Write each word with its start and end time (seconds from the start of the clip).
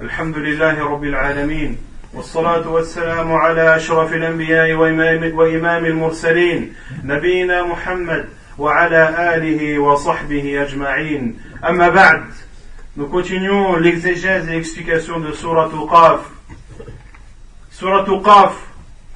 الحمد 0.00 0.36
لله 0.38 0.84
رب 0.84 1.04
العالمين 1.04 1.78
والصلاة 2.14 2.68
والسلام 2.68 3.32
على 3.32 3.76
أشرف 3.76 4.12
الأنبياء 4.12 4.72
وإمام, 4.72 5.34
وإمام 5.34 5.84
المرسلين 5.84 6.74
نبينا 7.04 7.62
محمد 7.62 8.28
وعلى 8.58 9.34
آله 9.34 9.78
وصحبه 9.78 10.62
أجمعين 10.62 11.38
أما 11.64 11.88
بعد 11.88 12.24
Nous 12.96 13.08
continuons 13.08 13.74
l'exégèse 13.76 14.48
et 14.48 14.52
l'explication 14.52 15.18
de 15.18 15.32
Surah 15.32 15.68
Qaf. 15.68 16.20
Surah 17.72 18.04
Qaf, 18.24 18.54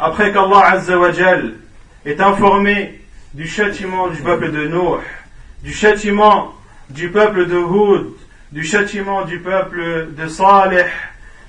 après 0.01 0.33
qu'Allah 0.33 0.73
Azza 0.73 0.99
wa 0.99 1.13
Jal 1.13 1.55
est 2.05 2.21
informé 2.21 3.01
du 3.35 3.47
châtiment 3.47 4.09
du 4.09 4.21
peuple 4.21 4.51
de 4.51 4.67
Nuh, 4.67 5.05
du 5.63 5.73
châtiment 5.73 6.55
du 6.91 7.09
peuple 7.09 7.47
de 7.47 7.57
Hud, 7.57 8.15
du 8.53 8.65
châtiment 8.65 9.25
du 9.25 9.41
peuple 9.41 10.09
de 10.17 10.27
Saleh, 10.27 10.87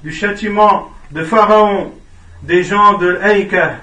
du 0.03 0.11
châtiment 0.11 0.91
de 1.11 1.23
Pharaon, 1.23 1.93
des 2.43 2.63
gens 2.63 2.97
de 2.97 3.07
l'Aïka, 3.07 3.77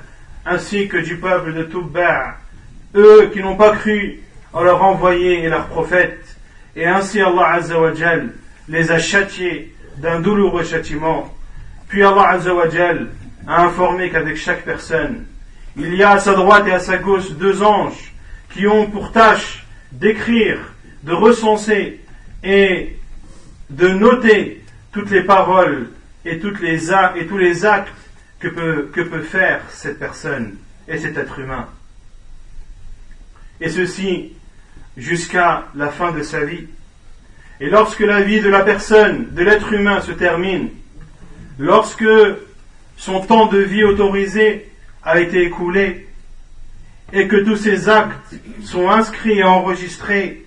ainsi 0.44 0.88
que 0.88 0.98
du 0.98 1.16
peuple 1.16 1.54
de 1.54 1.62
Tubba, 1.62 2.36
eux 2.94 3.30
qui 3.32 3.40
n'ont 3.40 3.56
pas 3.56 3.72
cru 3.72 4.20
en 4.52 4.62
leur 4.62 4.82
envoyé 4.82 5.44
et 5.44 5.48
leur 5.48 5.66
prophète, 5.66 6.36
et 6.74 6.86
ainsi 6.86 7.20
Allah 7.20 7.54
Azzawajal 7.54 8.32
les 8.68 8.90
a 8.90 8.98
châtiés 8.98 9.74
d'un 9.98 10.20
douloureux 10.20 10.64
châtiment. 10.64 11.32
Puis 11.88 12.02
Allah 12.04 12.30
Azzawajal 12.30 13.08
a 13.46 13.64
informé 13.64 14.10
qu'avec 14.10 14.36
chaque 14.36 14.64
personne, 14.64 15.24
il 15.76 15.94
y 15.94 16.02
a 16.02 16.12
à 16.12 16.18
sa 16.18 16.34
droite 16.34 16.66
et 16.66 16.72
à 16.72 16.78
sa 16.78 16.98
gauche 16.98 17.30
deux 17.32 17.62
anges 17.62 18.12
qui 18.52 18.66
ont 18.66 18.86
pour 18.90 19.12
tâche 19.12 19.66
d'écrire, 19.92 20.58
de 21.02 21.12
recenser 21.12 22.00
et 22.42 22.96
de 23.70 23.88
noter 23.88 24.64
toutes 24.92 25.10
les 25.10 25.22
paroles 25.22 25.90
et, 26.24 26.38
tous 26.38 26.56
les 26.60 26.92
actes 27.64 27.92
que 28.38 28.48
peut, 28.48 29.22
faire 29.22 29.62
cette 29.70 29.98
personne 29.98 30.56
et 30.88 30.98
cet 30.98 31.16
être 31.16 31.38
humain. 31.38 31.66
Et 33.60 33.68
ceci 33.68 34.32
jusqu'à 34.96 35.66
la 35.74 35.88
fin 35.88 36.12
de 36.12 36.22
sa 36.22 36.44
vie. 36.44 36.66
Et 37.60 37.70
lorsque 37.70 38.00
la 38.00 38.22
vie 38.22 38.40
de 38.40 38.48
la 38.48 38.62
personne, 38.62 39.32
de 39.32 39.42
l'être 39.42 39.72
humain 39.72 40.00
se 40.00 40.12
termine, 40.12 40.70
lorsque 41.58 42.04
son 42.96 43.20
temps 43.20 43.46
de 43.46 43.58
vie 43.58 43.84
autorisé 43.84 44.70
a 45.02 45.20
été 45.20 45.42
écoulé, 45.42 46.06
et 47.12 47.28
que 47.28 47.36
tous 47.36 47.56
ces 47.56 47.88
actes 47.88 48.34
sont 48.62 48.90
inscrits 48.90 49.38
et 49.38 49.44
enregistrés, 49.44 50.44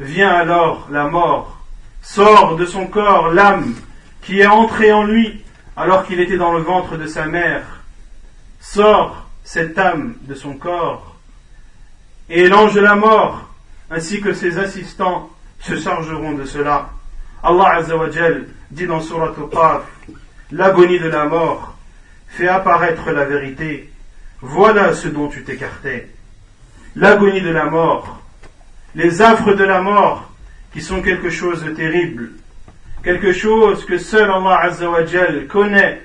vient 0.00 0.30
alors 0.30 0.88
la 0.90 1.06
mort, 1.06 1.59
sort 2.02 2.56
de 2.56 2.66
son 2.66 2.86
corps 2.86 3.28
l'âme 3.28 3.74
qui 4.22 4.40
est 4.40 4.46
entrée 4.46 4.92
en 4.92 5.04
lui 5.04 5.44
alors 5.76 6.06
qu'il 6.06 6.20
était 6.20 6.36
dans 6.36 6.52
le 6.52 6.60
ventre 6.60 6.96
de 6.96 7.06
sa 7.06 7.26
mère, 7.26 7.62
sort 8.60 9.26
cette 9.44 9.78
âme 9.78 10.14
de 10.22 10.34
son 10.34 10.54
corps, 10.54 11.16
et 12.28 12.48
l'ange 12.48 12.74
de 12.74 12.80
la 12.80 12.96
mort, 12.96 13.48
ainsi 13.90 14.20
que 14.20 14.34
ses 14.34 14.58
assistants, 14.58 15.30
se 15.58 15.76
chargeront 15.76 16.32
de 16.32 16.44
cela. 16.44 16.90
Allah 17.42 17.76
Azzawajal 17.76 18.46
dit 18.70 18.86
dans 18.86 19.00
Surat 19.00 19.32
Al-Qaf, 19.36 19.82
l'agonie 20.52 20.98
de 20.98 21.08
la 21.08 21.24
mort 21.24 21.76
fait 22.28 22.48
apparaître 22.48 23.10
la 23.10 23.24
vérité. 23.24 23.90
Voilà 24.40 24.94
ce 24.94 25.08
dont 25.08 25.28
tu 25.28 25.42
t'écartais. 25.42 26.08
L'agonie 26.94 27.40
de 27.40 27.50
la 27.50 27.66
mort, 27.66 28.20
les 28.94 29.22
affres 29.22 29.54
de 29.54 29.64
la 29.64 29.80
mort, 29.80 30.29
qui 30.72 30.80
sont 30.80 31.02
quelque 31.02 31.30
chose 31.30 31.64
de 31.64 31.70
terrible, 31.70 32.32
quelque 33.02 33.32
chose 33.32 33.84
que 33.84 33.98
seul 33.98 34.30
Allah 34.30 34.60
Azzawajal 34.62 35.46
connaît. 35.46 36.02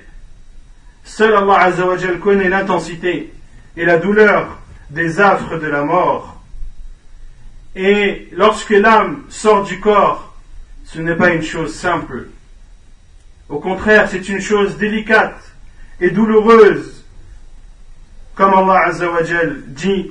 Seul 1.04 1.34
Allah 1.34 1.60
Azzawajal 1.60 2.18
connaît 2.18 2.48
l'intensité 2.48 3.32
et 3.76 3.84
la 3.84 3.98
douleur 3.98 4.58
des 4.90 5.20
affres 5.20 5.58
de 5.58 5.66
la 5.66 5.84
mort. 5.84 6.42
Et 7.74 8.28
lorsque 8.32 8.70
l'âme 8.70 9.24
sort 9.28 9.64
du 9.64 9.78
corps, 9.80 10.34
ce 10.84 11.00
n'est 11.00 11.16
pas 11.16 11.30
une 11.30 11.42
chose 11.42 11.74
simple. 11.74 12.28
Au 13.48 13.58
contraire, 13.58 14.08
c'est 14.10 14.28
une 14.28 14.40
chose 14.40 14.76
délicate 14.78 15.40
et 16.00 16.10
douloureuse. 16.10 17.04
Comme 18.34 18.54
Allah 18.54 18.86
Azzawajal 18.86 19.62
dit, 19.68 20.10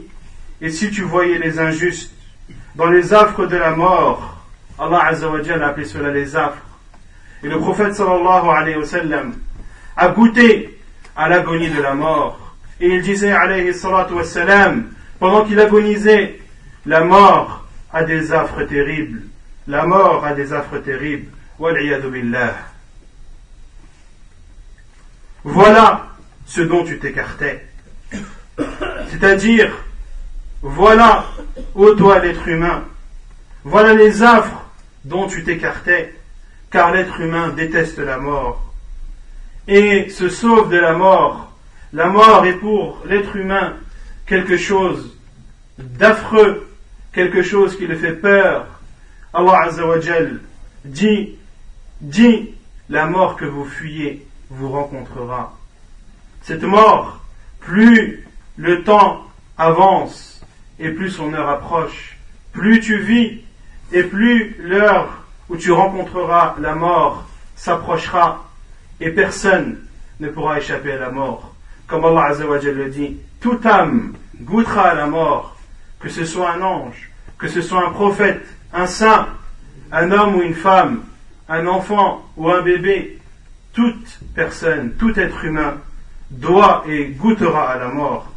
et 0.62 0.70
si 0.70 0.90
tu 0.92 1.02
voyais 1.02 1.40
les 1.40 1.60
injustes 1.60 2.14
dans 2.76 2.90
les 2.90 3.14
affres 3.14 3.46
de 3.46 3.58
la 3.58 3.72
mort, 3.72 4.35
Allah 4.78 5.06
Azzawajal 5.08 5.64
a 5.64 5.68
appelé 5.68 5.86
cela 5.86 6.12
les 6.12 6.36
affres. 6.36 6.62
Et 7.44 7.48
le 7.48 7.60
prophète 7.60 7.94
sallallahu 7.96 8.50
alayhi 8.50 8.78
wa 8.78 8.86
sallam 8.86 9.34
a 9.96 10.08
goûté 10.10 10.80
à 11.16 11.30
l'agonie 11.30 11.70
de 11.70 11.82
la 11.82 11.94
mort. 11.94 12.56
Et 12.82 12.88
il 12.88 13.02
disait 13.02 13.32
alayhi 13.32 13.74
salatu 13.74 14.14
wa 14.14 14.24
sallam, 14.24 14.92
pendant 15.20 15.46
qu'il 15.46 15.60
agonisait, 15.60 16.40
la 16.86 17.04
mort 17.04 17.66
a 17.94 18.04
des 18.04 18.34
affres 18.34 18.64
terribles. 18.64 19.22
La 19.68 19.86
mort 19.86 20.26
a 20.26 20.34
des 20.34 20.52
affres 20.54 20.80
terribles. 20.80 21.32
billah. 21.60 22.54
Voilà 25.44 26.08
ce 26.46 26.62
dont 26.62 26.84
tu 26.84 27.00
t'écartais. 27.00 27.66
C'est-à-dire, 29.10 29.72
voilà, 30.62 31.26
ô 31.76 31.92
toi 31.94 32.20
l'être 32.20 32.48
humain, 32.48 32.84
voilà 33.64 33.94
les 33.94 34.24
affres 34.24 34.65
dont 35.06 35.28
tu 35.28 35.44
t'écartais, 35.44 36.14
car 36.70 36.92
l'être 36.92 37.22
humain 37.22 37.50
déteste 37.50 38.00
la 38.00 38.18
mort 38.18 38.74
et 39.68 40.10
se 40.10 40.30
sauve 40.30 40.70
de 40.70 40.78
la 40.78 40.94
mort. 40.94 41.52
La 41.94 42.08
mort 42.08 42.46
est 42.46 42.54
pour 42.54 43.02
l'être 43.06 43.36
humain 43.36 43.78
quelque 44.26 44.58
chose 44.58 45.16
d'affreux, 45.78 46.68
quelque 47.14 47.42
chose 47.42 47.78
qui 47.78 47.88
le 47.88 47.96
fait 47.96 48.14
peur. 48.14 48.68
Allah 49.34 49.64
Azzawajal 49.64 50.40
dit, 50.84 51.36
dit, 52.02 52.52
la 52.90 53.06
mort 53.06 53.36
que 53.36 53.46
vous 53.46 53.66
fuyez 53.66 54.26
vous 54.50 54.70
rencontrera. 54.70 55.58
Cette 56.42 56.64
mort, 56.64 57.22
plus 57.60 58.28
le 58.58 58.84
temps 58.84 59.26
avance 59.58 60.42
et 60.80 60.90
plus 60.90 61.10
son 61.10 61.34
heure 61.34 61.50
approche, 61.50 62.18
plus 62.52 62.80
tu 62.80 63.00
vis 63.00 63.45
et 63.92 64.04
plus 64.04 64.56
l'heure 64.60 65.24
où 65.50 65.58
tu 65.58 65.72
rencontreras 65.72 66.56
la 66.60 66.76
mort 66.76 67.26
s'approchera 67.56 68.46
et 69.00 69.12
personne 69.12 69.80
ne 70.20 70.30
pourra 70.30 70.58
échapper 70.58 70.94
à 70.94 71.00
la 71.00 71.10
mort. 71.10 71.54
Comme 71.88 72.06
Allah 72.06 72.26
Azzawajal 72.26 72.76
le 72.76 72.90
dit, 72.90 73.18
toute 73.40 73.66
âme 73.66 74.14
goûtera 74.42 74.90
à 74.90 74.96
la 74.96 75.08
mort 75.08 75.56
que 76.00 76.10
ce 76.10 76.26
soit 76.26 76.52
un 76.52 76.62
ange, 76.62 77.10
que 77.38 77.48
ce 77.48 77.62
soit 77.62 77.88
un 77.88 77.92
prophète, 77.92 78.46
un 78.74 78.86
saint, 78.86 79.28
un 79.92 80.12
homme 80.12 80.36
ou 80.36 80.42
une 80.42 80.54
femme, 80.54 81.04
un 81.50 81.66
enfant 81.68 82.24
ou 82.38 82.50
un 82.50 82.62
bébé, 82.62 83.20
toute 83.74 84.20
personne, 84.36 84.94
tout 85.00 85.20
être 85.20 85.44
humain 85.46 85.78
doit 86.30 86.84
et 86.88 87.08
goûtera 87.08 87.72
à 87.72 87.80
la 87.80 87.88
mort. 87.88 88.35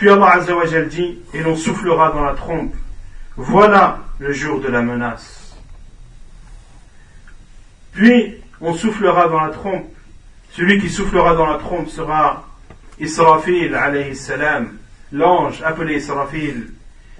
Puis 0.00 0.08
Allah 0.08 0.36
Azzawajal 0.36 0.88
dit, 0.88 1.18
et 1.34 1.42
l'on 1.42 1.56
soufflera 1.56 2.10
dans 2.12 2.24
la 2.24 2.32
trompe. 2.32 2.74
Voilà 3.36 3.98
le 4.18 4.32
jour 4.32 4.58
de 4.58 4.68
la 4.68 4.80
menace. 4.80 5.54
Puis 7.92 8.36
on 8.62 8.72
soufflera 8.72 9.28
dans 9.28 9.40
la 9.40 9.50
trompe. 9.50 9.84
Celui 10.52 10.80
qui 10.80 10.88
soufflera 10.88 11.34
dans 11.34 11.44
la 11.44 11.58
trompe 11.58 11.90
sera 11.90 12.48
Israfil 12.98 13.74
alayhi 13.74 14.16
salam, 14.16 14.78
l'ange 15.12 15.60
appelé 15.62 15.96
Israfil, 15.96 16.72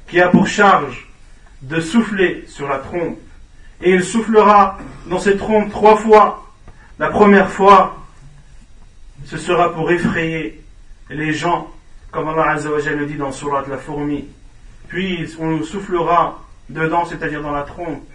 qui 0.09 0.19
a 0.19 0.29
pour 0.29 0.47
charge 0.47 1.07
de 1.61 1.81
souffler 1.81 2.47
sur 2.49 2.67
la 2.67 2.79
trompe. 2.79 3.19
Et 3.83 3.91
il 3.91 4.03
soufflera 4.03 4.79
dans 5.05 5.19
cette 5.19 5.37
trompe 5.37 5.71
trois 5.71 5.97
fois. 5.97 6.51
La 6.99 7.11
première 7.11 7.51
fois, 7.51 8.03
ce 9.27 9.37
sera 9.37 9.71
pour 9.75 9.91
effrayer 9.91 10.63
les 11.11 11.35
gens, 11.35 11.71
comme 12.11 12.29
Allah 12.29 12.53
Azzawajal 12.53 12.99
le 12.99 13.07
dit 13.07 13.17
dans 13.17 13.33
Surat 13.33 13.65
la 13.69 13.79
fourmi. 13.79 14.27
Puis 14.89 15.29
on 15.39 15.63
soufflera 15.63 16.43
dedans, 16.69 17.05
c'est-à-dire 17.05 17.43
dans 17.43 17.53
la 17.53 17.63
trompe, 17.63 18.07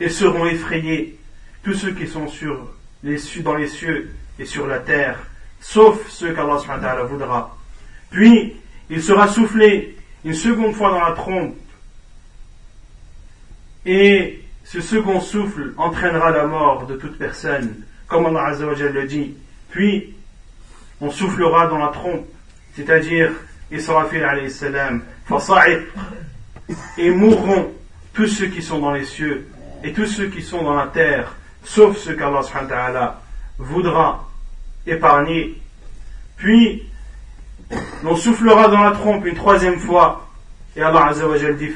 et 0.00 0.08
seront 0.08 0.46
effrayés 0.46 1.18
tous 1.62 1.74
ceux 1.74 1.92
qui 1.92 2.06
sont 2.06 2.28
sur 2.28 2.68
les, 3.02 3.18
dans 3.42 3.54
les 3.54 3.68
cieux 3.68 4.14
et 4.38 4.44
sur 4.44 4.66
la 4.66 4.78
terre, 4.78 5.18
sauf 5.60 6.08
ceux 6.08 6.32
qu'Allah 6.34 7.04
voudra. 7.04 7.56
Puis 8.10 8.56
il 8.90 9.02
sera 9.02 9.28
soufflé 9.28 9.96
une 10.24 10.34
seconde 10.34 10.74
fois 10.74 10.90
dans 10.90 11.00
la 11.00 11.12
trompe. 11.12 11.56
Et 13.84 14.42
ce 14.64 14.80
second 14.80 15.20
souffle 15.20 15.74
entraînera 15.76 16.30
la 16.30 16.46
mort 16.46 16.86
de 16.86 16.96
toute 16.96 17.18
personne, 17.18 17.84
comme 18.06 18.26
Allah 18.26 18.46
Azzawajal 18.46 18.92
le 18.92 19.06
dit. 19.06 19.34
Puis, 19.70 20.14
on 21.00 21.10
soufflera 21.10 21.66
dans 21.66 21.78
la 21.78 21.88
trompe, 21.88 22.26
c'est-à-dire 22.74 23.32
Israfil 23.70 24.24
alayhi 24.24 24.50
salam, 24.50 25.02
et 26.98 27.10
mourront 27.10 27.72
tous 28.12 28.26
ceux 28.26 28.46
qui 28.46 28.62
sont 28.62 28.78
dans 28.78 28.92
les 28.92 29.04
cieux 29.04 29.46
et 29.84 29.92
tous 29.92 30.06
ceux 30.06 30.26
qui 30.26 30.42
sont 30.42 30.62
dans 30.62 30.74
la 30.74 30.86
terre, 30.86 31.34
sauf 31.64 31.96
ceux 31.96 32.14
qu'Allah 32.14 33.20
voudra 33.58 34.28
épargner. 34.86 35.60
Puis, 36.36 36.82
l'on 38.02 38.16
soufflera 38.16 38.68
dans 38.68 38.82
la 38.82 38.92
trompe 38.92 39.26
une 39.26 39.34
troisième 39.34 39.78
fois, 39.78 40.28
et 40.76 40.82
Allah 40.82 41.06
Azzawajal 41.06 41.56
dit 41.56 41.70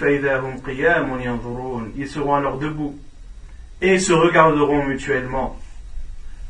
Ils 1.97 2.09
seront 2.09 2.35
alors 2.35 2.59
debout 2.59 2.99
et 3.81 3.99
se 3.99 4.13
regarderont 4.13 4.85
mutuellement. 4.85 5.57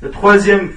La 0.02 0.10
troisième, 0.10 0.70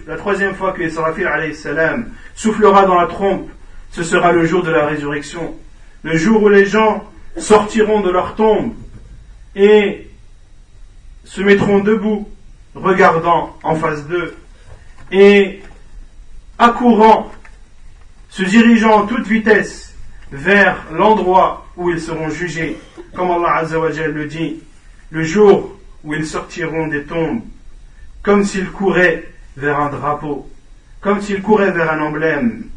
fois 0.56 0.71
que 0.71 0.81
Israfil 0.81 1.27
salam 1.54 2.12
soufflera 2.36 2.86
dans 2.86 2.95
la 2.95 3.07
trompe, 3.07 3.50
ce 3.91 4.03
sera 4.03 4.31
le 4.31 4.45
jour 4.45 4.63
de 4.63 4.71
la 4.71 4.86
résurrection, 4.86 5.56
le 6.03 6.18
jour 6.18 6.44
où 6.44 6.50
les 6.50 6.65
gens 6.65 7.03
sortiront 7.38 8.01
de 8.01 8.09
leur 8.09 8.36
tombe 8.36 8.74
et 9.56 10.07
se 11.24 11.41
mettront 11.41 11.80
debout, 11.80 12.27
regardant 12.75 13.56
en 13.63 13.75
face 13.75 14.06
d'eux, 14.07 14.36
et 15.12 15.62
accourant, 16.57 17.31
se 18.30 18.44
dirigeant 18.44 19.01
en 19.01 19.07
toute 19.07 19.27
vitesse 19.27 19.95
vers 20.31 20.85
l'endroit 20.92 21.65
où 21.75 21.89
ils 21.89 22.00
seront 22.00 22.30
jugés, 22.30 22.77
comme 23.15 23.31
Allah 23.31 23.56
Azzawajal 23.57 24.12
le 24.12 24.25
dit, 24.25 24.59
le 25.09 25.24
jour 25.24 25.77
où 26.03 26.13
ils 26.13 26.25
sortiront 26.25 26.88
des 26.88 27.03
tombes, 27.03 27.42
comme 28.21 28.44
s'ils 28.44 28.69
couraient 28.69 29.27
vers 29.57 29.80
un 29.80 29.89
drapeau, 29.89 30.50
comme 31.01 31.21
s'ils 31.21 31.42
couraient 31.42 31.71
vers 31.71 31.92
un 31.92 32.01
emblème. 32.01 32.69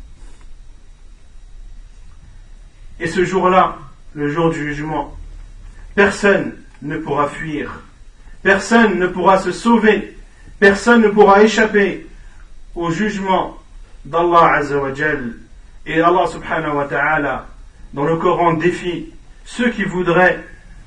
Et 3.02 3.08
ce 3.08 3.25
jour-là, 3.25 3.78
le 4.14 4.28
jour 4.28 4.50
du 4.50 4.62
jugement, 4.64 5.12
personne 5.96 6.54
ne 6.82 6.96
pourra 6.99 7.26
fuir, 7.26 7.81
personne 8.44 8.96
ne 8.96 9.08
pourra 9.08 9.38
se 9.38 9.50
sauver, 9.50 10.16
personne 10.60 11.02
ne 11.02 11.08
pourra 11.08 11.43
échapper 11.43 12.06
au 12.76 12.93
jugement 12.93 13.58
d'Allah 14.04 14.52
Azzawajal. 14.54 15.32
Et 15.84 16.00
Allah 16.00 16.28
subhanahu 16.28 16.76
wa 16.76 16.84
ta'ala, 16.84 17.46
dans 17.93 18.04
le 18.04 18.16
Coran, 18.19 18.52
défie 18.52 19.12
ceux 19.44 19.70
qui 19.70 19.82
voudraient 19.82 20.38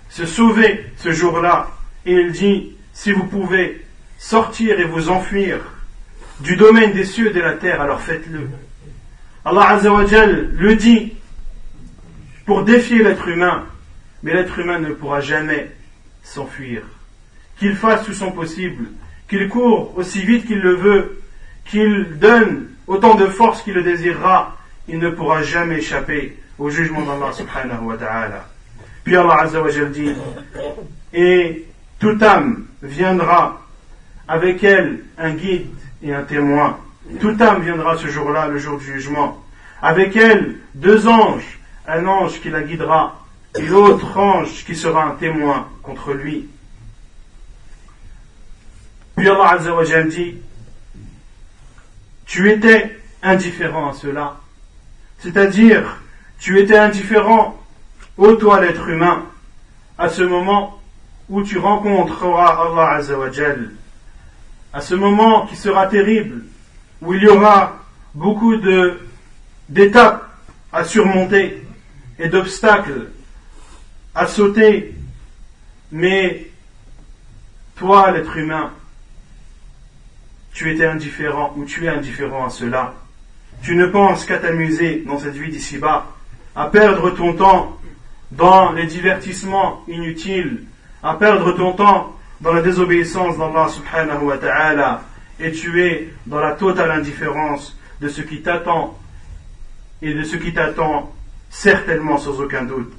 se 0.10 0.26
sauver 0.26 0.86
ce 0.96 1.12
jour-là. 1.12 1.68
Et 2.06 2.14
il 2.14 2.32
dit, 2.32 2.78
si 2.94 3.12
vous 3.12 3.26
pouvez 3.26 3.86
sortir 4.18 4.80
et 4.80 4.86
vous 4.86 5.10
enfuir 5.10 5.58
du 6.40 6.56
domaine 6.56 6.94
des 6.94 7.04
cieux 7.04 7.32
et 7.32 7.34
de 7.34 7.42
la 7.42 7.56
terre, 7.56 7.82
alors 7.82 8.00
faites-le. 8.00 8.48
Allah 9.44 9.68
Azzawajal 9.72 10.52
le 10.54 10.76
dit 10.78 11.15
pour 12.46 12.64
défier 12.64 13.04
l'être 13.04 13.28
humain, 13.28 13.66
mais 14.24 14.34
l'être 14.34 14.60
humain 14.60 14.80
ne 14.80 14.92
pourra 14.92 15.22
jamais 15.22 15.72
s'enfuir. 16.24 16.82
Qu'il 17.58 17.76
fasse 17.76 18.06
tout 18.06 18.14
son 18.14 18.32
possible, 18.32 18.88
qu'il 19.28 19.48
court 19.50 19.98
aussi 19.98 20.26
vite 20.26 20.46
qu'il 20.46 20.60
le 20.60 20.76
veut, 20.76 21.22
qu'il 21.66 22.18
donne 22.20 22.70
autant 22.88 23.16
de 23.16 23.26
force 23.28 23.62
qu'il 23.64 23.74
le 23.74 23.84
désirera, 23.84 24.58
il 24.88 25.00
ne 25.00 25.10
pourra 25.10 25.42
jamais 25.42 25.78
échapper 25.78 26.38
au 26.60 26.70
jugement 26.70 27.02
d'Allah 27.02 27.34
subhanahu 27.34 27.86
wa 27.86 27.98
ta'ala. 27.98 28.48
Puis 29.04 29.16
Allah 29.16 29.42
Azzawajal 29.42 29.92
dit, 29.92 30.12
et 31.14 31.66
toute 32.00 32.22
âme 32.22 32.66
viendra 32.82 33.62
avec 34.28 34.64
elle 34.64 35.00
un 35.18 35.34
guide 35.34 35.68
et 36.04 36.14
un 36.14 36.24
témoin. 36.24 36.78
Toute 37.20 37.40
âme 37.42 37.62
viendra 37.62 37.98
ce 37.98 38.08
jour-là, 38.08 38.48
le 38.48 38.58
jour 38.58 38.78
du 38.80 38.86
jugement. 38.86 39.44
Avec 39.82 40.16
elle 40.16 40.56
deux 40.74 41.08
anges, 41.08 41.60
un 41.88 42.06
ange 42.06 42.42
qui 42.42 42.50
la 42.50 42.62
guidera 42.62 43.20
et 43.56 43.62
l'autre 43.62 44.18
ange 44.18 44.66
qui 44.66 44.76
sera 44.76 45.06
un 45.06 45.12
témoin 45.12 45.68
contre 45.82 46.14
lui. 46.14 46.48
Puis 49.16 49.30
Allah 49.30 49.52
Azzawajal 49.52 50.10
dit, 50.10 50.36
tu 52.26 52.52
étais 52.52 53.00
indifférent 53.24 53.90
à 53.90 53.94
cela. 53.94 54.38
C'est-à-dire, 55.20 56.02
tu 56.40 56.60
étais 56.60 56.78
indifférent, 56.78 57.58
ô 58.18 58.34
toi 58.36 58.60
l'être 58.60 58.88
humain, 58.90 59.26
à 59.98 60.10
ce 60.10 60.24
moment 60.24 60.82
où 61.30 61.42
tu 61.44 61.58
rencontreras 61.58 62.68
Allah 62.68 62.92
Azzawajal. 62.96 63.72
À 64.74 64.82
ce 64.82 64.96
moment 64.96 65.46
qui 65.46 65.56
sera 65.56 65.88
terrible, 65.88 66.44
où 67.02 67.14
il 67.14 67.24
y 67.24 67.28
aura 67.28 67.78
beaucoup 68.14 68.56
d'étapes 69.70 70.30
à 70.74 70.84
surmonter 70.84 71.65
et 72.20 72.30
d'obstacles 72.30 73.10
à 74.14 74.28
sauter, 74.28 74.96
mais 75.92 76.48
toi, 77.76 78.12
l'être 78.12 78.38
humain, 78.38 78.72
tu 80.54 80.72
étais 80.72 80.86
indifférent 80.86 81.54
ou 81.58 81.66
tu 81.66 81.86
es 81.86 81.90
indifférent 81.90 82.46
à 82.46 82.50
cela. 82.50 82.94
Tu 83.62 83.76
ne 83.76 83.88
penses 83.88 84.26
qu'à 84.26 84.38
t'amuser 84.38 85.04
dans 85.06 85.20
cette 85.20 85.36
vie 85.36 85.52
d'ici-bas, 85.52 86.08
à 86.56 86.68
perdre 86.68 87.12
ton 87.12 87.34
temps 87.34 87.78
dans 88.32 88.72
les 88.72 88.86
divertissements 88.86 89.84
inutiles, 89.88 90.64
à 91.04 91.16
perdre 91.16 91.52
ton 91.52 91.74
temps 91.74 92.16
dans 92.40 92.54
la 92.54 92.62
désobéissance 92.62 93.38
d'Allah 93.38 93.68
subhanahu 93.70 94.24
wa 94.24 94.38
ta'ala, 94.38 95.04
et 95.40 95.52
tu 95.52 95.84
es 95.84 96.14
dans 96.26 96.40
la 96.40 96.54
totale 96.54 96.92
indifférence 96.92 97.78
de 98.00 98.08
ce 98.08 98.22
qui 98.22 98.42
t'attend 98.42 98.98
et 100.02 100.14
de 100.14 100.24
ce 100.24 100.38
qui 100.38 100.54
t'attend 100.54 101.14
certainement 101.56 102.18
sans 102.18 102.42
aucun 102.42 102.64
doute. 102.64 102.94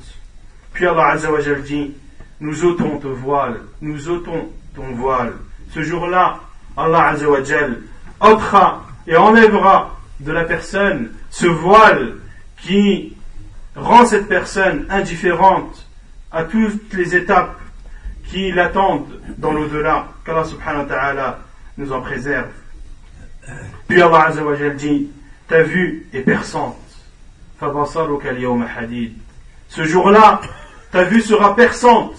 Puis 0.73 0.87
Allah 0.87 1.09
Azzawajal 1.09 1.63
dit, 1.63 1.93
nous 2.41 2.65
ôtons 2.65 2.99
ton 2.99 3.13
voile, 3.13 3.61
nous 3.83 4.09
ôtons 4.09 4.49
ton 4.75 4.93
voile. 4.95 5.35
Ce 5.71 5.83
jour-là, 5.83 6.41
Allah 6.77 7.09
Azzawajal 7.09 7.83
ôtera 8.21 8.83
et 9.07 9.15
enlèvera 9.15 9.99
de 10.21 10.33
la 10.33 10.45
personne 10.45 11.13
ce 11.31 11.47
voile 11.47 12.15
qui 12.63 13.15
rend 13.75 14.07
cette 14.07 14.27
personne 14.27 14.87
indifférente 14.89 15.87
à 16.33 16.45
toutes 16.45 16.95
les 16.95 17.15
étapes 17.15 17.61
qui 18.25 18.53
l'attendent 18.53 19.21
dans 19.37 19.53
l'au-delà. 19.53 20.09
Qu'Allah 20.25 20.45
subhanahu 20.45 20.85
wa 20.85 20.89
ta'ala 20.89 21.39
nous 21.77 21.93
en 21.93 22.01
préserve. 22.01 22.49
Puis 23.87 24.01
Allah 24.01 24.29
Azzawajal 24.29 24.77
dit, 24.77 25.11
ta 25.47 25.63
vue 25.63 26.07
est 26.15 26.23
perçante. 26.23 26.86
Ce 29.69 29.85
jour-là, 29.85 30.41
ta 30.93 31.05
vue 31.05 31.21
sera 31.21 31.57
perçante, 31.57 32.15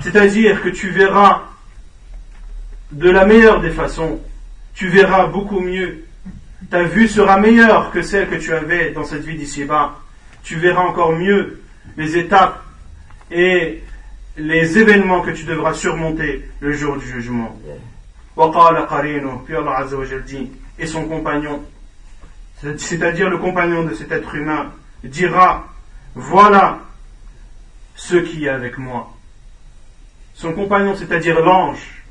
c'est-à-dire 0.00 0.62
que 0.62 0.68
tu 0.68 0.90
verras 0.90 1.42
de 2.92 3.10
la 3.10 3.24
meilleure 3.24 3.60
des 3.60 3.70
façons, 3.70 4.20
tu 4.74 4.88
verras 4.88 5.26
beaucoup 5.26 5.60
mieux. 5.60 6.04
Ta 6.70 6.82
vue 6.84 7.08
sera 7.08 7.38
meilleure 7.38 7.90
que 7.90 8.02
celle 8.02 8.28
que 8.28 8.36
tu 8.36 8.52
avais 8.52 8.90
dans 8.92 9.04
cette 9.04 9.24
vie 9.24 9.36
d'ici-bas. 9.36 9.98
Tu 10.42 10.56
verras 10.56 10.82
encore 10.82 11.12
mieux 11.12 11.62
les 11.96 12.16
étapes 12.16 12.64
et 13.30 13.82
les 14.36 14.78
événements 14.78 15.20
que 15.20 15.30
tu 15.30 15.44
devras 15.44 15.74
surmonter 15.74 16.48
le 16.60 16.72
jour 16.72 16.96
du 16.96 17.06
jugement. 17.06 17.58
Et 20.78 20.86
son 20.86 21.04
compagnon, 21.04 21.62
c'est-à-dire 22.62 23.30
le 23.30 23.38
compagnon 23.38 23.84
de 23.84 23.94
cet 23.94 24.12
être 24.12 24.34
humain, 24.34 24.72
dira, 25.04 25.66
voilà 26.14 26.80
ce 27.94 28.16
qui 28.16 28.46
est 28.46 28.50
avec 28.50 28.78
moi. 28.78 29.14
Son 30.34 30.52
compagnon, 30.52 30.94
c'est-à-dire 30.94 31.40
l'ange, 31.40 32.04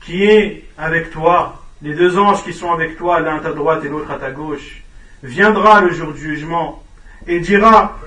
qui 0.00 0.24
est 0.24 0.64
avec 0.78 1.10
toi, 1.10 1.62
les 1.80 1.94
deux 1.94 2.18
anges 2.18 2.42
qui 2.44 2.52
sont 2.52 2.72
avec 2.72 2.96
toi, 2.96 3.20
l'un 3.20 3.36
à 3.36 3.40
ta 3.40 3.52
droite 3.52 3.84
et 3.84 3.88
l'autre 3.88 4.10
à 4.10 4.18
ta 4.18 4.30
gauche, 4.30 4.82
viendra 5.22 5.80
le 5.80 5.92
jour 5.92 6.12
du 6.12 6.20
jugement 6.20 6.82
et 7.26 7.40
dira 7.40 7.98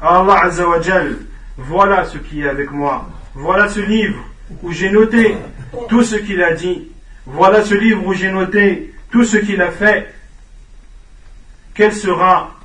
à 0.00 0.20
Allah 0.20 0.44
Azzawajal, 0.44 1.18
voilà 1.56 2.04
ce 2.04 2.18
qui 2.18 2.42
est 2.42 2.48
avec 2.48 2.70
moi, 2.70 3.08
voilà 3.34 3.68
ce 3.68 3.80
livre 3.80 4.24
où 4.62 4.72
j'ai 4.72 4.90
noté 4.90 5.36
tout 5.88 6.02
ce 6.02 6.16
qu'il 6.16 6.42
a 6.42 6.54
dit, 6.54 6.88
voilà 7.26 7.62
ce 7.62 7.74
livre 7.74 8.06
où 8.06 8.14
j'ai 8.14 8.30
noté 8.30 8.94
tout 9.10 9.24
ce 9.24 9.36
qu'il 9.36 9.60
a 9.60 9.70
fait, 9.70 10.14
quelle 11.78 11.94
sera 11.94 12.56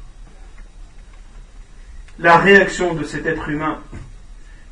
la 2.18 2.38
réaction 2.40 2.96
de 2.96 3.04
cet 3.04 3.28
être 3.28 3.48
humain 3.48 3.78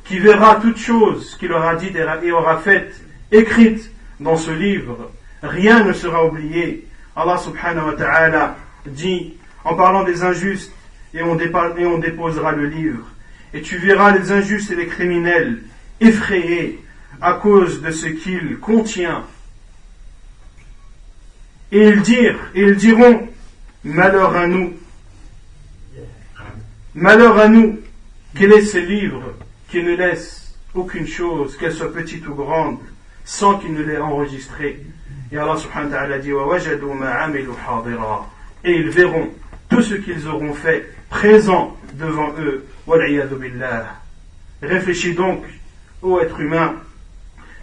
qui 0.04 0.18
verra 0.18 0.56
toute 0.56 0.78
chose 0.78 1.36
qu'il 1.38 1.52
aura 1.52 1.76
dit 1.76 1.92
et 1.96 2.32
aura 2.32 2.58
faite, 2.58 2.92
écrite 3.30 3.88
dans 4.18 4.36
ce 4.36 4.50
livre? 4.50 5.12
Rien 5.44 5.84
ne 5.84 5.92
sera 5.92 6.24
oublié. 6.24 6.88
Allah 7.14 7.38
subhanahu 7.38 7.86
wa 7.86 7.92
ta'ala 7.92 8.56
dit, 8.84 9.34
en 9.62 9.76
parlant 9.76 10.02
des 10.02 10.24
injustes, 10.24 10.72
et 11.14 11.22
on, 11.22 11.38
et 11.38 11.86
on 11.86 11.98
déposera 11.98 12.50
le 12.50 12.66
livre. 12.66 13.06
Et 13.54 13.62
tu 13.62 13.78
verras 13.78 14.10
les 14.10 14.32
injustes 14.32 14.72
et 14.72 14.76
les 14.76 14.88
criminels 14.88 15.62
effrayés 16.00 16.84
à 17.20 17.34
cause 17.34 17.80
de 17.80 17.92
ce 17.92 18.06
qu'il 18.06 18.58
contient. 18.58 19.22
Et 21.70 21.86
ils 21.86 22.02
dirent, 22.02 22.40
et 22.56 22.62
ils 22.62 22.74
diront, 22.76 23.28
Malheur 23.84 24.36
à 24.36 24.46
nous. 24.46 24.74
Malheur 26.94 27.36
à 27.38 27.48
nous. 27.48 27.80
Quel 28.36 28.52
est 28.52 28.64
ce 28.64 28.78
livre 28.78 29.34
qui 29.68 29.82
ne 29.82 29.96
laisse 29.96 30.54
aucune 30.72 31.06
chose, 31.06 31.56
qu'elle 31.56 31.72
soit 31.72 31.92
petite 31.92 32.26
ou 32.28 32.34
grande, 32.34 32.78
sans 33.24 33.58
qu'il 33.58 33.72
ne 33.72 33.82
l'ait 33.82 33.98
enregistrée. 33.98 34.80
Et 35.32 35.36
Allah 35.36 35.56
subhanahu 35.56 35.90
wa 35.90 35.96
ta'ala 35.98 36.18
dit 36.20 36.30
Et 38.64 38.76
ils 38.76 38.90
verront 38.90 39.30
tout 39.68 39.82
ce 39.82 39.94
qu'ils 39.94 40.28
auront 40.28 40.54
fait 40.54 40.88
présent 41.10 41.76
devant 41.94 42.32
eux. 42.38 42.64
Réfléchis 44.62 45.14
donc, 45.14 45.44
ô 46.02 46.20
être 46.20 46.38
humain, 46.38 46.74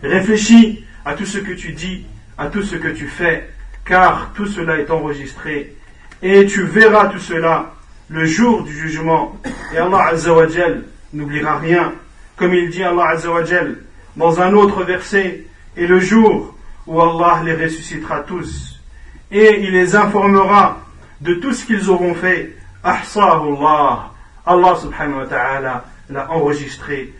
réfléchis 0.03 0.83
à 1.05 1.13
tout 1.13 1.25
ce 1.25 1.37
que 1.37 1.53
tu 1.53 1.71
dis, 1.71 2.05
à 2.37 2.47
tout 2.47 2.63
ce 2.63 2.75
que 2.75 2.89
tu 2.89 3.07
fais, 3.07 3.49
car 3.85 4.33
tout 4.33 4.47
cela 4.47 4.79
est 4.79 4.91
enregistré. 4.91 5.75
Et 6.21 6.45
tu 6.45 6.63
verras 6.63 7.07
tout 7.07 7.19
cela 7.19 7.71
le 8.09 8.25
jour 8.25 8.63
du 8.63 8.73
jugement. 8.73 9.37
Et 9.73 9.77
Allah 9.77 10.07
Azzawajal 10.09 10.83
n'oubliera 11.13 11.57
rien. 11.57 11.93
Comme 12.35 12.53
il 12.53 12.69
dit 12.69 12.83
Allah 12.83 13.09
Azzawajal 13.09 13.77
dans 14.17 14.41
un 14.41 14.53
autre 14.53 14.83
verset, 14.83 15.45
et 15.77 15.87
le 15.87 15.99
jour 15.99 16.55
où 16.87 17.01
Allah 17.01 17.41
les 17.45 17.53
ressuscitera 17.53 18.21
tous, 18.21 18.81
et 19.31 19.61
il 19.61 19.71
les 19.71 19.95
informera 19.95 20.79
de 21.21 21.35
tout 21.35 21.53
ce 21.53 21.65
qu'ils 21.65 21.89
auront 21.89 22.15
fait. 22.15 22.55
Allah, 22.83 24.11
Allah 24.45 24.75
subhanahu 24.75 25.19
wa 25.19 25.27
ta'ala 25.27 25.85
l'a 26.09 26.31
enregistré. 26.31 27.13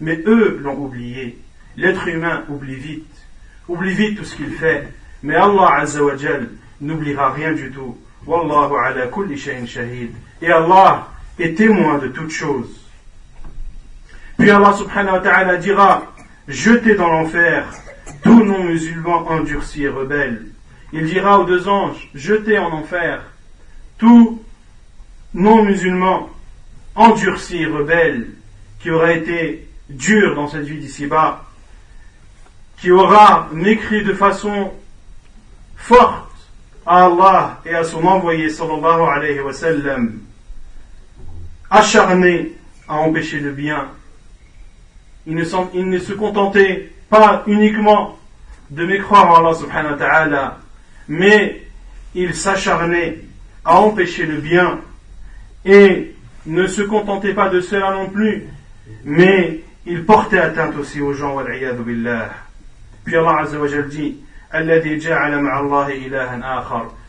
Mais 0.00 0.18
eux 0.26 0.58
l'ont 0.62 0.78
oublié. 0.78 1.38
L'être 1.76 2.08
humain 2.08 2.42
oublie 2.48 2.74
vite. 2.74 3.06
Oublie 3.68 3.94
vite 3.94 4.18
tout 4.18 4.24
ce 4.24 4.34
qu'il 4.36 4.50
fait. 4.52 4.88
Mais 5.22 5.36
Allah 5.36 5.76
Azzawajal 5.76 6.48
n'oubliera 6.82 7.30
rien 7.30 7.52
du 7.52 7.70
tout. 7.70 7.96
Wallahu 8.26 8.76
ala 8.76 9.06
kulli 9.06 9.38
shay'in 9.38 9.66
shahid. 9.66 10.12
Et 10.42 10.50
Allah 10.50 11.08
est 11.38 11.56
témoin 11.56 11.98
de 11.98 12.08
toutes 12.08 12.30
choses. 12.30 12.80
Puis 14.38 14.50
Allah 14.50 14.72
subhanahu 14.72 15.14
wa 15.14 15.20
ta'ala 15.20 15.56
dira, 15.56 16.12
jetez 16.48 16.94
dans 16.94 17.08
l'enfer 17.08 17.66
tous 18.22 18.44
non-musulmans 18.44 19.26
endurcis 19.28 19.84
et 19.84 19.88
rebelles. 19.88 20.46
Il 20.92 21.06
dira 21.06 21.38
aux 21.40 21.44
deux 21.44 21.68
anges, 21.68 22.10
jetez 22.14 22.58
en 22.58 22.70
enfer 22.72 23.22
tous 23.98 24.42
non-musulmans 25.32 26.28
endurcis 26.94 27.62
et 27.62 27.66
rebelles 27.66 28.28
qui 28.80 28.90
aura 28.90 29.12
été 29.12 29.68
dur 29.88 30.34
dans 30.34 30.48
cette 30.48 30.64
vie 30.64 30.78
d'ici-bas, 30.78 31.44
qui 32.78 32.90
aura 32.90 33.48
mécrit 33.52 34.04
de 34.04 34.12
façon 34.12 34.72
forte 35.76 36.31
à 36.86 37.04
Allah 37.04 37.60
et 37.64 37.74
à 37.74 37.84
son 37.84 38.04
envoyé 38.04 38.50
sallallahu 38.50 39.02
alayhi 39.02 39.40
wa 39.40 39.52
sallam, 39.52 40.20
acharné 41.70 42.52
à 42.88 42.96
empêcher 42.96 43.40
le 43.40 43.52
bien. 43.52 43.88
Il 45.26 45.36
ne, 45.36 45.98
se 45.98 46.12
contentait 46.12 46.92
pas 47.08 47.44
uniquement 47.46 48.18
de 48.70 48.84
mécroire 48.84 49.30
en 49.30 49.36
Allah 49.36 49.54
subhanahu 49.54 49.92
wa 49.92 49.98
ta'ala, 49.98 50.58
mais 51.08 51.62
il 52.14 52.34
s'acharnait 52.34 53.20
à 53.64 53.78
empêcher 53.78 54.26
le 54.26 54.38
bien 54.38 54.80
et 55.64 56.14
ne 56.46 56.66
se 56.66 56.82
contentait 56.82 57.34
pas 57.34 57.48
de 57.48 57.60
cela 57.60 57.92
non 57.92 58.08
plus, 58.10 58.48
mais 59.04 59.62
il 59.86 60.04
portait 60.04 60.38
atteinte 60.38 60.76
aussi 60.76 61.00
aux 61.00 61.12
gens, 61.12 61.40
billah. 61.84 62.30
Puis 63.04 63.16
Allah 63.16 63.38
Azza 63.40 63.58
wa 63.58 63.68
dit, 63.82 64.16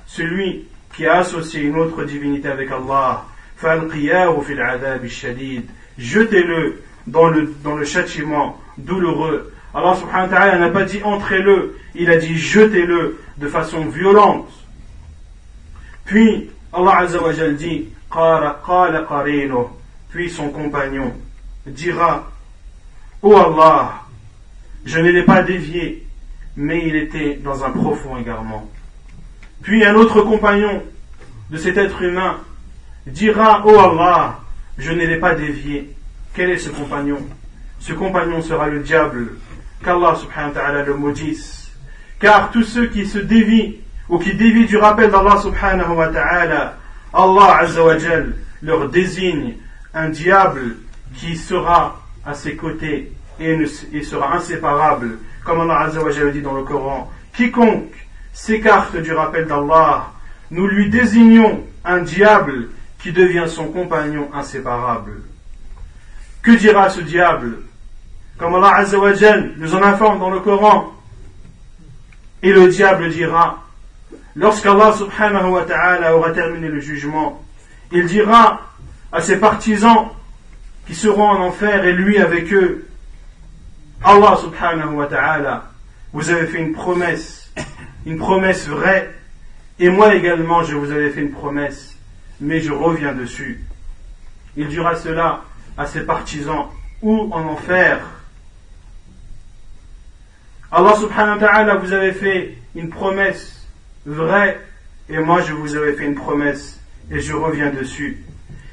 celui 0.05 0.65
qui 0.95 1.05
a 1.05 1.17
associé 1.17 1.61
une 1.61 1.77
autre 1.77 2.03
divinité 2.03 2.47
avec 2.47 2.69
Allah, 2.71 3.25
jetez-le 5.97 6.83
dans 7.07 7.27
le, 7.27 7.53
dans 7.63 7.75
le 7.75 7.85
châtiment 7.85 8.59
douloureux. 8.77 9.51
Allah 9.73 9.95
subhanahu 9.95 10.31
wa 10.31 10.57
n'a 10.57 10.69
pas 10.69 10.83
dit 10.83 11.01
entrez-le, 11.03 11.77
il 11.95 12.09
a 12.11 12.17
dit 12.17 12.37
jetez-le 12.37 13.19
de 13.37 13.47
façon 13.47 13.85
violente. 13.85 14.49
Puis 16.05 16.49
Allah 16.71 16.97
Azza 16.99 17.21
wa 17.21 17.33
dit 17.33 17.87
puis 20.09 20.29
son 20.29 20.49
compagnon 20.49 21.13
dira 21.65 22.29
Oh 23.21 23.35
Allah, 23.35 24.03
je 24.85 24.99
ne 24.99 25.09
l'ai 25.09 25.23
pas 25.23 25.41
dévié 25.41 26.05
mais 26.55 26.87
il 26.87 26.95
était 26.95 27.39
dans 27.43 27.63
un 27.63 27.71
profond 27.71 28.17
égarement. 28.17 28.69
Puis 29.61 29.85
un 29.85 29.95
autre 29.95 30.21
compagnon 30.21 30.83
de 31.49 31.57
cet 31.57 31.77
être 31.77 32.01
humain 32.01 32.37
dira, 33.07 33.63
Oh 33.65 33.77
Allah, 33.79 34.39
je 34.77 34.91
ne 34.91 35.05
l'ai 35.05 35.17
pas 35.17 35.35
dévié. 35.35 35.89
Quel 36.33 36.49
est 36.49 36.57
ce 36.57 36.69
compagnon? 36.69 37.19
Ce 37.79 37.93
compagnon 37.93 38.41
sera 38.41 38.67
le 38.67 38.79
diable, 38.79 39.37
qu'Allah 39.83 40.15
subhanahu 40.15 40.53
wa 40.53 40.61
ta'ala 40.61 40.83
le 40.83 40.93
maudisse. 40.95 41.71
Car 42.19 42.51
tous 42.51 42.63
ceux 42.63 42.87
qui 42.87 43.05
se 43.05 43.19
dévient 43.19 43.75
ou 44.09 44.17
qui 44.19 44.33
dévient 44.33 44.65
du 44.65 44.77
rappel 44.77 45.11
d'Allah 45.11 45.37
subhanahu 45.37 45.93
wa 45.93 46.07
ta'ala, 46.07 46.77
Allah 47.13 47.57
azza 47.59 47.83
wa 47.83 47.95
leur 48.61 48.89
désigne 48.89 49.55
un 49.93 50.09
diable 50.09 50.77
qui 51.15 51.35
sera 51.35 52.01
à 52.25 52.33
ses 52.33 52.55
côtés 52.55 53.11
et 53.39 54.03
sera 54.03 54.35
inséparable 54.35 55.19
comme 55.43 55.61
Allah 55.61 55.81
Azza 55.81 56.01
dit 56.31 56.41
dans 56.41 56.53
le 56.53 56.63
Coran, 56.63 57.11
quiconque 57.35 57.93
s'écarte 58.33 58.95
du 58.97 59.13
rappel 59.13 59.45
d'Allah, 59.45 60.11
nous 60.51 60.67
lui 60.67 60.89
désignons 60.89 61.63
un 61.83 61.99
diable 61.99 62.69
qui 62.99 63.11
devient 63.11 63.45
son 63.47 63.67
compagnon 63.67 64.29
inséparable. 64.33 65.21
Que 66.41 66.51
dira 66.51 66.89
ce 66.89 67.01
diable 67.01 67.59
Comme 68.37 68.55
Allah 68.55 68.75
Azza 68.77 68.97
nous 69.57 69.75
en 69.75 69.83
informe 69.83 70.19
dans 70.19 70.29
le 70.29 70.39
Coran, 70.39 70.93
et 72.41 72.51
le 72.51 72.67
diable 72.67 73.09
dira, 73.09 73.63
lorsqu'Allah 74.35 74.93
subhanahu 74.93 75.51
wa 75.51 75.63
ta'ala 75.63 76.15
aura 76.15 76.31
terminé 76.31 76.67
le 76.67 76.79
jugement, 76.79 77.41
il 77.91 78.05
dira 78.05 78.61
à 79.11 79.21
ses 79.21 79.37
partisans 79.37 80.09
qui 80.85 80.95
seront 80.95 81.29
en 81.29 81.41
enfer 81.41 81.85
et 81.85 81.93
lui 81.93 82.17
avec 82.17 82.51
eux, 82.51 82.85
Allah 84.05 84.35
subhanahu 84.35 84.95
wa 84.95 85.05
ta'ala, 85.07 85.71
vous 86.11 86.29
avez 86.29 86.47
fait 86.47 86.59
une 86.59 86.73
promesse, 86.73 87.49
une 88.05 88.17
promesse 88.17 88.67
vraie, 88.67 89.09
et 89.79 89.87
moi 89.89 90.13
également 90.13 90.61
je 90.61 90.75
vous 90.75 90.91
avais 90.91 91.09
fait 91.09 91.21
une 91.21 91.31
promesse, 91.31 91.95
mais 92.41 92.59
je 92.59 92.73
reviens 92.73 93.13
dessus. 93.13 93.63
Il 94.57 94.67
dira 94.67 94.97
cela 94.97 95.43
à 95.77 95.85
ses 95.85 96.01
partisans 96.01 96.67
ou 97.01 97.29
en 97.31 97.43
enfer? 97.47 98.01
Allah 100.69 100.95
subhanahu 100.97 101.39
wa 101.39 101.47
ta'ala 101.47 101.75
vous 101.75 101.93
avait 101.93 102.11
fait 102.11 102.57
une 102.75 102.89
promesse 102.89 103.65
vraie, 104.05 104.59
et 105.07 105.19
moi 105.19 105.41
je 105.41 105.53
vous 105.53 105.77
avais 105.77 105.93
fait 105.93 106.05
une 106.05 106.15
promesse, 106.15 106.77
et 107.09 107.21
je 107.21 107.31
reviens 107.31 107.69
dessus. 107.69 108.21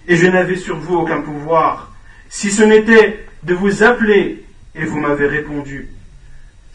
Et 0.09 0.17
je 0.17 0.27
n'avais 0.27 0.57
sur 0.57 0.77
vous 0.77 0.97
aucun 0.97 1.21
pouvoir, 1.21 1.93
si 2.29 2.51
ce 2.51 2.65
n'était 2.65 3.25
de 3.45 3.55
vous 3.55 3.85
appeler 3.85 4.45
et 4.75 4.85
vous 4.85 5.01
m'avez 5.01 5.27
répondu. 5.27 5.89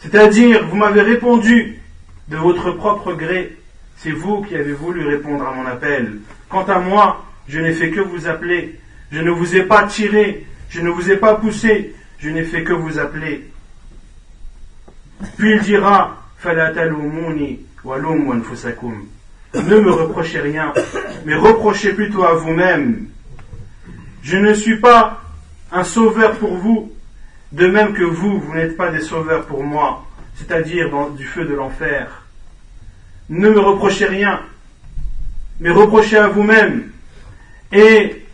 C'est-à-dire, 0.00 0.66
vous 0.68 0.76
m'avez 0.76 1.02
répondu 1.02 1.80
de 2.28 2.36
votre 2.36 2.72
propre 2.72 3.14
gré. 3.14 3.56
C'est 3.96 4.10
vous 4.10 4.42
qui 4.42 4.54
avez 4.54 4.72
voulu 4.72 5.06
répondre 5.06 5.46
à 5.46 5.52
mon 5.52 5.66
appel. 5.66 6.18
Quant 6.48 6.64
à 6.64 6.78
moi, 6.78 7.24
je 7.48 7.60
n'ai 7.60 7.72
fait 7.72 7.90
que 7.90 8.00
vous 8.00 8.26
appeler. 8.26 8.78
Je 9.10 9.20
ne 9.20 9.30
vous 9.30 9.56
ai 9.56 9.62
pas 9.62 9.86
tiré. 9.86 10.46
Je 10.68 10.80
ne 10.80 10.90
vous 10.90 11.10
ai 11.10 11.16
pas 11.16 11.36
poussé. 11.36 11.94
Je 12.18 12.28
n'ai 12.28 12.44
fait 12.44 12.64
que 12.64 12.72
vous 12.72 12.98
appeler. 12.98 13.50
Puis 15.38 15.52
il 15.52 15.60
dira, 15.60 16.22
ne 19.54 19.80
me 19.80 19.90
reprochez 19.90 20.40
rien, 20.40 20.72
mais 21.24 21.34
reprochez 21.34 21.92
plutôt 21.92 22.24
à 22.24 22.34
vous-même. 22.34 23.06
Je 24.22 24.36
ne 24.36 24.52
suis 24.52 24.78
pas 24.78 25.22
un 25.72 25.84
sauveur 25.84 26.36
pour 26.36 26.56
vous, 26.56 26.92
de 27.52 27.66
même 27.66 27.92
que 27.92 28.02
vous, 28.02 28.40
vous 28.40 28.54
n'êtes 28.54 28.76
pas 28.76 28.90
des 28.90 29.00
sauveurs 29.00 29.46
pour 29.46 29.62
moi, 29.62 30.04
c'est-à-dire 30.34 30.90
du 31.16 31.24
feu 31.24 31.44
de 31.44 31.54
l'enfer. 31.54 32.24
Ne 33.28 33.50
me 33.50 33.60
reprochez 33.60 34.06
rien, 34.06 34.40
mais 35.60 35.70
reprochez 35.70 36.18
à 36.18 36.28
vous-même. 36.28 36.90
Et 37.72 38.24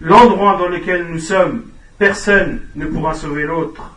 l'endroit 0.00 0.56
dans 0.56 0.68
lequel 0.68 1.06
nous 1.06 1.18
sommes, 1.18 1.64
personne 1.98 2.60
ne 2.74 2.86
pourra 2.86 3.14
sauver 3.14 3.44
l'autre. 3.44 3.90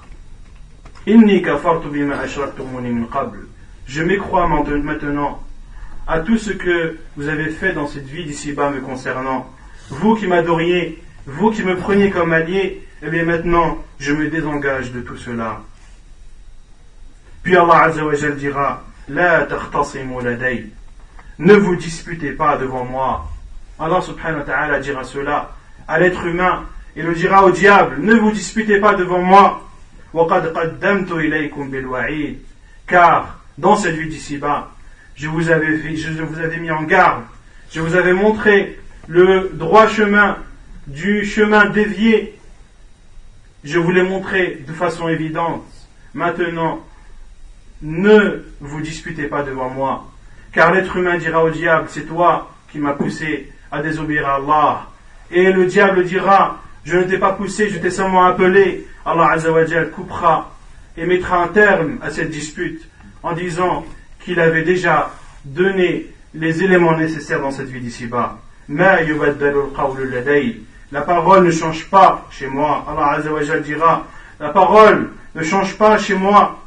Je 3.88 4.02
m'écrois 4.04 4.48
maintenant 4.48 5.44
à 6.08 6.20
tout 6.20 6.38
ce 6.38 6.52
que 6.52 6.98
vous 7.18 7.28
avez 7.28 7.50
fait 7.50 7.74
dans 7.74 7.88
cette 7.88 8.08
vie 8.08 8.26
d'ici-bas 8.26 8.70
me 8.72 8.82
concernant. 8.82 9.50
Vous 9.90 10.16
qui 10.16 10.28
m'adoriez, 10.28 11.02
vous 11.26 11.52
qui 11.52 11.64
me 11.64 11.76
preniez 11.76 12.10
comme 12.10 12.34
allié, 12.34 12.85
eh 13.06 13.12
bien 13.12 13.24
maintenant, 13.24 13.78
je 14.00 14.14
me 14.14 14.30
désengage 14.30 14.92
de 14.92 15.02
tout 15.02 15.18
cela. 15.18 15.62
Puis 17.44 17.56
Allah 17.56 17.84
Azza 17.84 18.04
wa 18.04 18.16
dira, 18.16 18.84
La 19.08 19.48
Ne 21.38 21.54
vous 21.54 21.76
disputez 21.76 22.32
pas 22.32 22.58
devant 22.58 22.84
moi. 22.84 23.30
Allah 23.80 24.02
subhanahu 24.02 24.40
wa 24.40 24.44
ta'ala 24.44 24.80
dira 24.80 25.04
cela 25.04 25.52
à 25.88 26.00
l'être 26.00 26.26
humain 26.26 26.64
Et 26.96 27.04
le 27.04 27.14
dira 27.14 27.46
au 27.46 27.52
diable, 27.52 27.98
ne 28.00 28.16
vous 28.16 28.32
disputez 28.32 28.80
pas 28.80 28.96
devant 28.96 29.22
moi. 29.22 29.62
Car 32.88 33.40
dans 33.58 33.76
cette 33.76 33.96
vie 33.96 34.10
d'ici-bas, 34.10 34.72
je 35.16 35.28
je 35.28 36.24
vous 36.24 36.40
avais 36.40 36.58
mis 36.58 36.72
en 36.72 36.84
garde, 36.84 37.24
je 37.72 37.82
vous 37.82 37.96
avais 37.96 38.14
montré 38.14 38.80
le 39.08 39.52
droit 39.54 39.88
chemin 39.88 40.38
du 40.88 41.24
chemin 41.26 41.66
dévié. 41.66 42.40
Je 43.66 43.80
vous 43.80 43.90
l'ai 43.90 44.04
montré 44.04 44.64
de 44.68 44.74
façon 44.74 45.10
évidente. 45.10 45.64
Maintenant, 46.14 46.86
ne 47.82 48.44
vous 48.62 48.80
disputez 48.80 49.24
pas 49.24 49.42
devant 49.42 49.70
moi, 49.70 50.06
car 50.54 50.72
l'être 50.72 50.96
humain 50.96 51.18
dira 51.18 51.44
au 51.44 51.50
diable, 51.50 51.88
c'est 51.90 52.06
toi 52.06 52.52
qui 52.72 52.78
m'as 52.78 52.94
poussé 52.94 53.52
à 53.72 53.82
désobéir 53.82 54.28
à 54.28 54.36
Allah. 54.36 54.88
Et 55.32 55.52
le 55.52 55.66
diable 55.66 56.04
dira, 56.06 56.62
je 56.84 56.96
ne 56.98 57.04
t'ai 57.06 57.18
pas 57.18 57.34
poussé, 57.34 57.70
je 57.70 57.80
t'ai 57.80 57.90
seulement 57.90 58.26
appelé. 58.26 58.86
Allah 59.04 59.32
Azzawajal 59.32 59.90
coupera 59.90 60.56
et 60.96 61.08
mettra 61.08 61.44
un 61.44 61.48
terme 61.48 61.98
à 62.04 62.12
cette 62.12 62.30
dispute 62.30 62.88
en 63.24 63.34
disant 63.34 63.84
qu'il 64.24 64.40
avait 64.40 64.64
déjà 64.64 65.12
donné 65.44 66.12
les 66.36 66.64
éléments 66.64 66.96
nécessaires 66.96 67.42
dans 67.42 67.52
cette 67.52 67.70
vie 67.70 67.82
d'ici-bas. 67.82 68.40
La 70.96 71.02
parole 71.02 71.44
ne 71.44 71.52
change 71.52 71.90
pas 71.90 72.26
chez 72.32 72.48
moi. 72.48 72.86
Allah 72.88 73.18
Azzawajal 73.18 73.64
dira, 73.64 74.08
la 74.40 74.48
parole 74.48 75.10
ne 75.36 75.44
change 75.44 75.78
pas 75.78 75.98
chez 75.98 76.16
moi. 76.16 76.64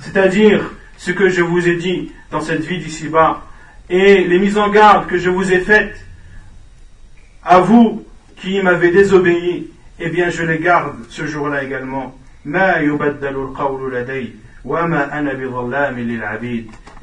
C'est-à-dire 0.00 0.62
ce 0.96 1.10
que 1.10 1.28
je 1.28 1.42
vous 1.42 1.68
ai 1.68 1.76
dit 1.76 2.10
dans 2.30 2.40
cette 2.40 2.62
vie 2.62 2.78
d'ici-bas 2.78 3.42
et 3.90 4.24
les 4.24 4.38
mises 4.38 4.56
en 4.56 4.70
garde 4.70 5.08
que 5.08 5.18
je 5.18 5.28
vous 5.28 5.52
ai 5.52 5.60
faites 5.60 5.94
à 7.44 7.60
vous 7.60 8.06
qui 8.36 8.62
m'avez 8.62 8.92
désobéi, 8.92 9.70
eh 9.98 10.08
bien 10.08 10.30
je 10.30 10.42
les 10.42 10.58
garde 10.58 10.96
ce 11.10 11.26
jour-là 11.26 11.62
également. 11.62 12.16
Et 12.46 12.50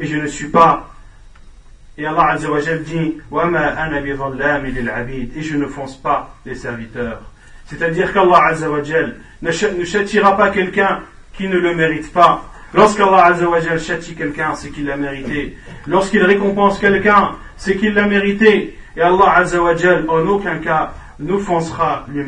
je 0.08 0.18
ne 0.18 0.26
suis 0.26 0.48
pas 0.48 0.90
et 1.98 2.06
Allah 2.06 2.32
Azza 2.32 2.52
wa 2.52 2.62
dit 2.62 3.18
Et 5.36 5.42
je 5.42 5.58
ne 5.58 5.66
fonce 5.66 5.98
pas 5.98 6.36
les 6.46 6.56
serviteurs. 6.56 7.22
C'est-à-dire 7.66 8.14
qu'Allah 8.14 8.46
Azza 8.50 8.70
wa 8.70 8.82
ne 9.42 9.84
châtira 9.84 10.38
pas 10.38 10.50
quelqu'un 10.52 11.02
qui 11.34 11.48
ne 11.48 11.58
le 11.58 11.76
mérite 11.76 12.14
pas. 12.14 12.44
Lorsqu'Allah 12.74 13.26
Azza 13.26 13.50
wa 13.50 13.60
châtie 13.78 14.16
quelqu'un, 14.16 14.54
c'est 14.54 14.70
qu'il 14.70 14.86
l'a 14.86 14.98
mérité. 14.98 15.58
Lorsqu'il 15.88 16.24
récompense 16.24 16.78
quelqu'un, 16.80 17.32
c'est 17.56 17.78
qu'il 17.78 17.94
l'a 17.96 18.06
mérité. 18.06 18.78
Et 18.96 19.02
Allah 19.02 19.34
Azza 19.36 19.62
wa 19.62 19.74
en 20.08 20.28
aucun 20.28 20.58
cas, 20.60 20.94
nous 21.20 21.40
foncera 21.40 22.06
lui 22.10 22.24